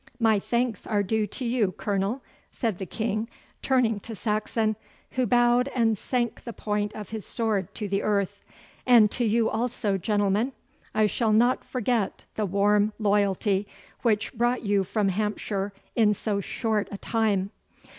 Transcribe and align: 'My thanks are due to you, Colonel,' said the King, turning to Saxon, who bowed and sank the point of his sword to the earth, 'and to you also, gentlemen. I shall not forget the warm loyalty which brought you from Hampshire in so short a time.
'My 0.19 0.39
thanks 0.39 0.87
are 0.87 1.03
due 1.03 1.27
to 1.27 1.45
you, 1.45 1.73
Colonel,' 1.73 2.23
said 2.51 2.79
the 2.79 2.87
King, 2.87 3.29
turning 3.61 3.99
to 3.99 4.15
Saxon, 4.15 4.75
who 5.11 5.27
bowed 5.27 5.67
and 5.75 5.95
sank 5.95 6.43
the 6.43 6.53
point 6.53 6.95
of 6.95 7.09
his 7.09 7.23
sword 7.23 7.75
to 7.75 7.87
the 7.87 8.01
earth, 8.01 8.43
'and 8.87 9.11
to 9.11 9.23
you 9.23 9.47
also, 9.47 9.99
gentlemen. 9.99 10.53
I 10.95 11.05
shall 11.05 11.33
not 11.33 11.63
forget 11.63 12.25
the 12.33 12.47
warm 12.47 12.93
loyalty 12.97 13.67
which 14.01 14.33
brought 14.33 14.63
you 14.63 14.83
from 14.83 15.09
Hampshire 15.09 15.71
in 15.95 16.15
so 16.15 16.39
short 16.41 16.87
a 16.91 16.97
time. 16.97 17.51